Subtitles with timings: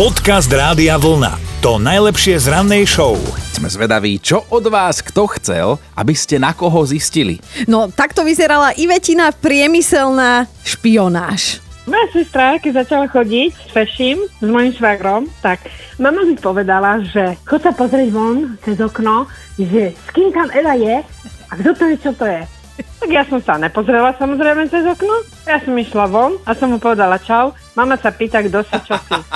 [0.00, 1.60] Podcast Rádia Vlna.
[1.60, 3.20] To najlepšie z rannej show.
[3.52, 7.36] Sme zvedaví, čo od vás kto chcel, aby ste na koho zistili.
[7.68, 11.60] No, takto vyzerala Ivetina priemyselná špionáž.
[11.84, 15.68] Moja sestra, keď začala chodiť s feším, s mojim švagrom, tak
[16.00, 19.28] mama mi povedala, že chod sa pozrieť von cez okno,
[19.60, 21.04] že s kým tam Eva je
[21.44, 22.40] a kto to je, čo to je.
[22.82, 25.24] Tak ja som sa nepozrela samozrejme cez okno.
[25.48, 27.56] Ja som išla von a som mu povedala čau.
[27.76, 29.16] Mama sa pýta, kto si, čo si.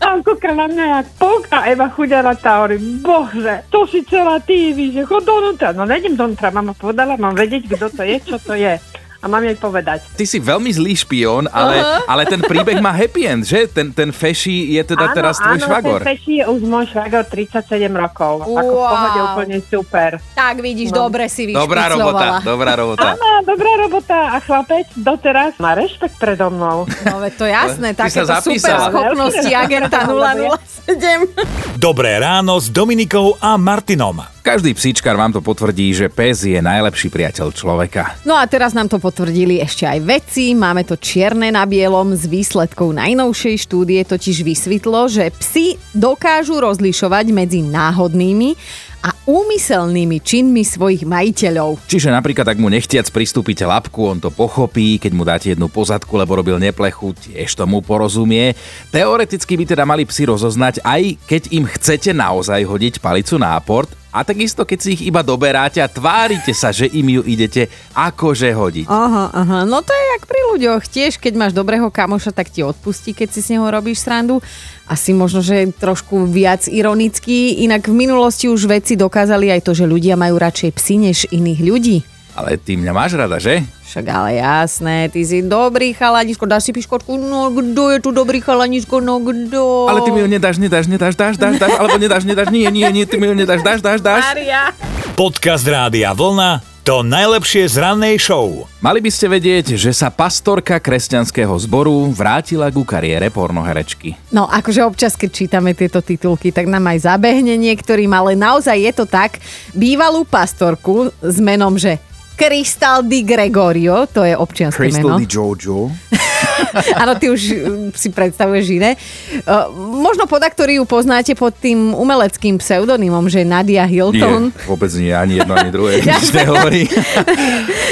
[0.00, 4.40] A on kúka na mňa jak polka Eva chudela tá hovorí, bože, to si celá
[4.40, 5.76] ty, že chod donútra.
[5.76, 8.80] No nejdem donútra, mama povedala, mám vedieť, kto to je, čo to je
[9.20, 10.00] a mám jej povedať.
[10.16, 12.08] Ty si veľmi zlý špión, ale, uh-huh.
[12.12, 13.68] ale ten príbeh má happy end, že?
[13.68, 16.00] Ten, ten Feši je teda áno, teraz tvoj áno, švagor.
[16.00, 18.34] ten Feši je už môj švagor 37 rokov.
[18.48, 18.56] Wow.
[18.56, 20.10] Ako v pohode úplne super.
[20.32, 21.06] Tak vidíš, No.
[21.06, 22.48] dobre si Dobrá robota, vyšpiclovala.
[22.48, 23.08] dobrá robota.
[23.12, 26.88] Áno, dobrá robota a chlapec doteraz má rešpekt predo mnou.
[27.04, 31.76] No veď to jasné, takéto sa super schopnosti agenta 007.
[31.76, 34.39] Dobré ráno s Dominikou a Martinom.
[34.40, 38.16] Každý psíčkar vám to potvrdí, že pes je najlepší priateľ človeka.
[38.24, 40.56] No a teraz nám to potvrdili ešte aj vedci.
[40.56, 47.26] Máme to čierne na bielom z výsledkov najnovšej štúdie totiž vysvetlo, že psi dokážu rozlišovať
[47.36, 48.56] medzi náhodnými
[49.00, 51.88] a úmyselnými činmi svojich majiteľov.
[51.88, 56.20] Čiže napríklad, ak mu nechtiac pristúpite labku, on to pochopí, keď mu dáte jednu pozadku,
[56.20, 58.52] lebo robil neplechu, tiež tomu porozumie.
[58.92, 64.00] Teoreticky by teda mali psi rozoznať, aj keď im chcete naozaj hodiť palicu na aport,
[64.10, 68.50] a takisto, keď si ich iba doberáte a tvárite sa, že im ju idete akože
[68.50, 68.86] hodiť.
[68.90, 70.82] Aha, aha, no to je jak pri ľuďoch.
[70.90, 74.42] Tiež, keď máš dobrého kamoša, tak ti odpustí, keď si s neho robíš srandu.
[74.90, 77.62] Asi možno, že trošku viac ironický.
[77.62, 81.60] Inak v minulosti už vedci dokázali aj to, že ľudia majú radšej psy než iných
[81.62, 81.98] ľudí.
[82.34, 83.62] Ale ty mňa máš rada, že?
[83.86, 88.38] Však ale jasné, ty si dobrý chalaničko, dáš si piškotku, no kto je tu dobrý
[88.38, 89.90] chalaničko, no kto?
[89.90, 92.86] Ale ty mi ju nedáš, nedáš, nedáš, dáš, dáš, dáš, alebo nedáš, nedáš, nie, nie,
[92.90, 94.22] nie, ty mi ju nedáš, dáš, dáš, dáš.
[94.30, 94.70] Maria.
[95.18, 96.69] Podcast Rádia Vlna.
[96.80, 98.64] To najlepšie z rannej show.
[98.80, 104.16] Mali by ste vedieť, že sa pastorka kresťanského zboru vrátila ku kariére pornoherečky.
[104.32, 108.92] No akože občas, keď čítame tieto titulky, tak nám aj zabehne niektorým, ale naozaj je
[108.96, 109.36] to tak.
[109.76, 112.00] Bývalú pastorku s menom, že
[112.32, 115.20] Crystal Di Gregorio, to je občianske Crystal meno.
[115.20, 115.92] Di Jojo.
[117.02, 118.96] Áno, ty už mm, si predstavuješ iné.
[119.44, 124.50] Uh, možno pod ktorý ju poznáte pod tým umeleckým pseudonymom, že Nadia Hilton.
[124.50, 126.00] Nie, vôbec nie, ani jedno, ani druhé.
[126.06, 126.84] Nič nehovorí.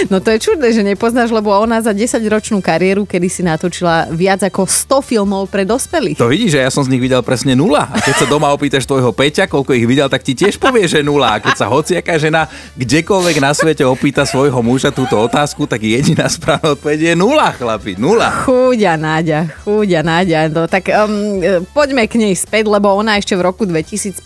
[0.07, 4.47] No to je čudné, že nepoznáš, lebo ona za 10-ročnú kariéru, kedy si natočila viac
[4.47, 6.23] ako 100 filmov pre dospelých.
[6.23, 7.91] To vidíš, že ja som z nich videl presne nula.
[7.91, 11.03] A keď sa doma opýtaš tvojho Peťa, koľko ich videl, tak ti tiež povie, že
[11.03, 11.35] nula.
[11.35, 12.47] A keď sa hociaká žena
[12.79, 17.99] kdekoľvek na svete opýta svojho muža túto otázku, tak jediná správna odpoveď je nula, chlapi,
[17.99, 18.31] nula.
[18.59, 20.51] Chúďa Náďa, chúďa Náďa.
[20.51, 21.39] No, tak um,
[21.71, 24.19] poďme k nej späť, lebo ona ešte v roku 2015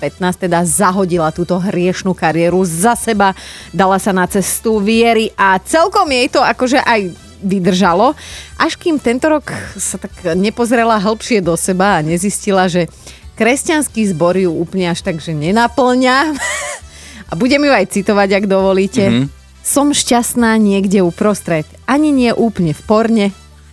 [0.48, 3.36] teda zahodila túto hriešnú kariéru za seba,
[3.76, 7.12] dala sa na cestu viery a celkom jej to akože aj
[7.44, 8.16] vydržalo,
[8.56, 12.88] až kým tento rok sa tak nepozrela hĺbšie do seba a nezistila, že
[13.36, 16.16] kresťanský zbor ju úplne až tak, že nenaplňa.
[17.32, 19.04] A budem ju aj citovať, ak dovolíte.
[19.08, 19.26] Mm-hmm.
[19.64, 21.64] Som šťastná niekde uprostred.
[21.88, 23.26] Ani nie úplne v porne,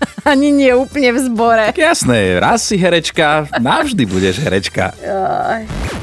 [0.32, 1.66] ani nie úplne v zbore.
[1.72, 4.96] Tak jasné, raz si herečka, navždy budeš herečka.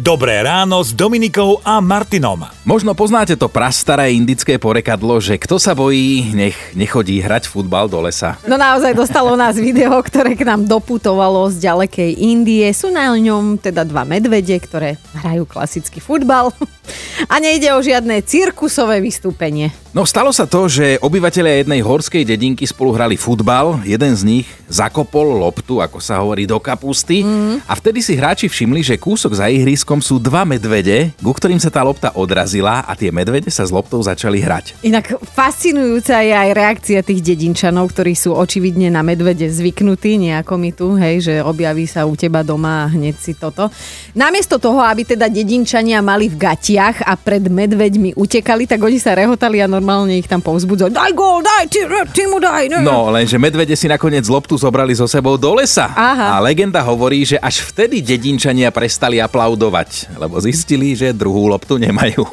[0.01, 2.47] Dobré ráno s Dominikou a Martinom.
[2.63, 8.05] Možno poznáte to prastaré indické porekadlo, že kto sa bojí, nech nechodí hrať futbal do
[8.05, 8.39] lesa.
[8.47, 12.71] No naozaj dostalo nás video, ktoré k nám doputovalo z ďalekej Indie.
[12.71, 16.55] Sú na ňom teda dva medvede, ktoré hrajú klasický futbal.
[17.33, 19.75] A nejde o žiadne cirkusové vystúpenie.
[19.97, 24.47] No stalo sa to, že obyvateľia jednej horskej dedinky spolu hrali futbal, jeden z nich
[24.69, 27.65] zakopol loptu, ako sa hovorí, do kapusty mm.
[27.65, 31.73] a vtedy si hráči všimli, že kúsok za ihriskom sú dva medvede, ku ktorým sa
[31.73, 34.85] tá lopta odrazila a tie medvede sa s loptou začali hrať.
[34.85, 40.77] Inak fascinujúca je aj reakcia tých dedinčanov, ktorí sú očividne na medvede zvyknutí, nejako mi
[40.77, 43.73] tu, hej, že objaví sa u teba doma a hneď si toto.
[44.13, 49.17] Namiesto toho, aby teda dedinčania mali v gatiach a pred medveďmi utekali, tak oni sa
[49.17, 50.95] rehotali a normálne ich tam povzbudzovali.
[50.95, 52.69] Daj gól, daj, ty, ty mu daj.
[52.73, 52.79] Ne.
[52.83, 55.89] No, lenže medvede si nakoniec loptu zobrali so sebou do lesa.
[55.95, 56.37] Aha.
[56.37, 62.27] A legenda hovorí, že až vtedy dedinčania prestali aplaudovať, lebo zistili, že druhú loptu nemajú.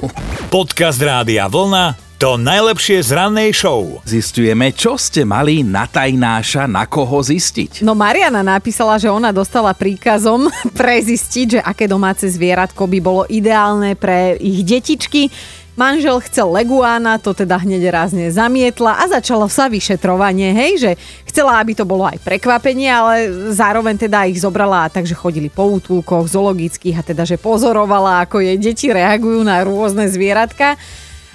[0.50, 2.14] Podcast Rádia Vlna.
[2.24, 4.00] To najlepšie z rannej show.
[4.08, 7.84] Zistujeme, čo ste mali na tajnáša, na koho zistiť.
[7.84, 10.48] No Mariana napísala, že ona dostala príkazom
[10.80, 15.28] prezistiť, že aké domáce zvieratko by bolo ideálne pre ich detičky.
[15.74, 20.92] Manžel chcel leguána, to teda hneď rázne zamietla a začalo sa vyšetrovanie, hej, že
[21.26, 26.30] chcela, aby to bolo aj prekvapenie, ale zároveň teda ich zobrala, takže chodili po útulkoch
[26.30, 30.78] zoologických a teda, že pozorovala, ako jej deti reagujú na rôzne zvieratka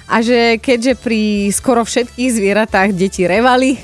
[0.07, 3.83] a že keďže pri skoro všetkých zvieratách deti revali,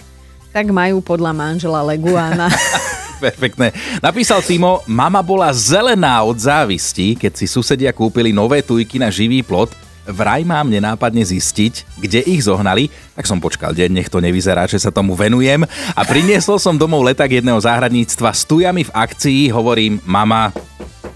[0.55, 2.47] tak majú podľa manžela leguána.
[3.27, 3.75] Perfektné.
[3.99, 9.43] Napísal Timo, mama bola zelená od závisti, keď si susedia kúpili nové tujky na živý
[9.43, 14.69] plot vraj mám nenápadne zistiť, kde ich zohnali, tak som počkal deň, nech to nevyzerá,
[14.69, 15.65] že sa tomu venujem.
[15.97, 20.53] A priniesol som domov leták jedného záhradníctva s tujami v akcii, hovorím, mama,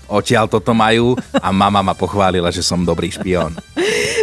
[0.08, 3.52] odtiaľ toto majú a mama ma pochválila, že som dobrý špión.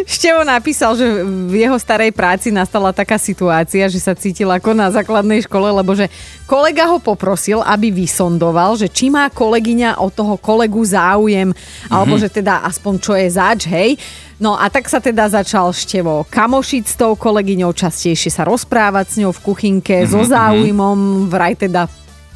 [0.05, 4.91] Števo napísal, že v jeho starej práci nastala taká situácia, že sa cítil ako na
[4.91, 6.11] základnej škole, lebo že
[6.45, 11.93] kolega ho poprosil, aby vysondoval, že či má kolegyňa od toho kolegu záujem, mm-hmm.
[11.93, 13.97] alebo že teda aspoň čo je zač, hej.
[14.35, 19.15] No a tak sa teda začal Števo kamošiť s tou kolegyňou, častejšie sa rozprávať s
[19.23, 20.11] ňou v kuchynke mm-hmm.
[20.11, 20.29] so mhm.
[20.29, 20.97] záujmom,
[21.31, 21.87] vraj teda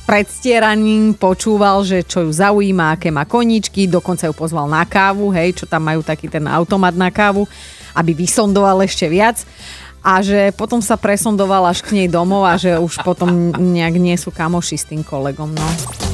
[0.10, 5.54] predstieraním počúval, že čo ju zaujíma, aké má koničky, dokonca ju pozval na kávu, hej,
[5.54, 7.46] čo tam majú taký ten automat na kávu,
[7.94, 9.46] aby vysondoval ešte viac
[10.02, 14.18] a že potom sa presondoval až k nej domov a že už potom nejak nie
[14.18, 15.54] sú kamoši s tým kolegom.
[15.54, 15.68] No.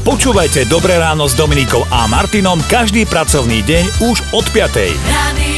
[0.03, 4.91] Počúvajte Dobré ráno s Dominikou a Martinom každý pracovný deň už od 5.
[5.07, 5.54] Radio.